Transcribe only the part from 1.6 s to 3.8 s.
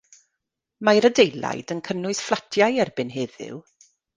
yn cynnwys fflatiau erbyn heddiw.